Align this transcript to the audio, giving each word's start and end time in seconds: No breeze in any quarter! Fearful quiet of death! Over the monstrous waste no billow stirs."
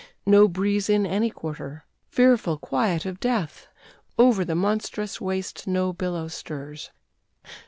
No 0.25 0.47
breeze 0.47 0.89
in 0.89 1.05
any 1.05 1.29
quarter! 1.29 1.85
Fearful 2.09 2.57
quiet 2.57 3.05
of 3.05 3.19
death! 3.19 3.67
Over 4.17 4.43
the 4.43 4.55
monstrous 4.55 5.21
waste 5.21 5.67
no 5.67 5.93
billow 5.93 6.27
stirs." 6.27 6.89